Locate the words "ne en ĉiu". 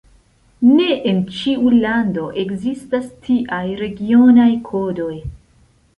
0.69-1.73